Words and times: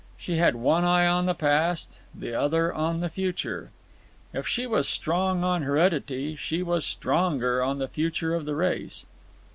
She 0.17 0.37
had 0.37 0.55
one 0.55 0.83
eye 0.83 1.05
on 1.05 1.27
the 1.27 1.35
past, 1.35 1.99
the 2.15 2.33
other 2.33 2.73
on 2.73 3.01
the 3.01 3.09
future. 3.09 3.69
If 4.33 4.47
she 4.47 4.65
was 4.65 4.89
strong 4.89 5.43
on 5.43 5.61
heredity, 5.61 6.35
she 6.35 6.63
was 6.63 6.87
stronger 6.87 7.61
on 7.61 7.77
the 7.77 7.87
future 7.87 8.33
of 8.33 8.45
the 8.45 8.55
race. 8.55 9.05